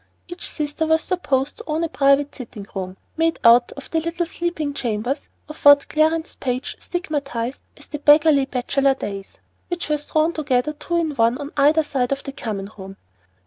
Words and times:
Each 0.27 0.49
sister 0.49 0.87
was 0.87 1.01
supposed 1.03 1.57
to 1.57 1.63
own 1.67 1.83
a 1.83 1.87
private 1.87 2.33
sitting 2.33 2.65
room, 2.73 2.97
made 3.17 3.37
out 3.43 3.71
of 3.73 3.91
the 3.91 3.99
little 4.01 4.25
sleeping 4.25 4.73
chambers 4.73 5.29
of 5.47 5.63
what 5.63 5.87
Clarence 5.89 6.33
Page 6.33 6.75
stigmatized 6.79 7.61
as 7.77 7.85
the 7.85 7.99
"beggarly 7.99 8.45
bachelor 8.45 8.95
days," 8.95 9.37
which 9.67 9.89
were 9.89 9.97
thrown 9.97 10.33
together 10.33 10.73
two 10.73 10.97
in 10.97 11.11
one 11.11 11.37
on 11.37 11.51
either 11.55 11.83
side 11.83 12.09
the 12.09 12.31
common 12.31 12.71
room. 12.79 12.97